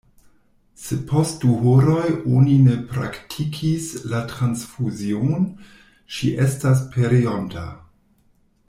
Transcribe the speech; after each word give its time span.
Se 0.83 0.95
post 1.09 1.43
du 1.45 1.51
horoj 1.65 2.07
oni 2.37 2.55
ne 2.69 2.77
praktikis 2.93 3.91
la 4.15 4.23
transfuzion, 4.33 5.47
ŝi 6.17 6.35
estas 6.49 6.83
pereonta. 6.97 7.69